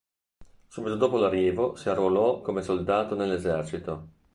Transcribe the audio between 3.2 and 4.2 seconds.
esercito.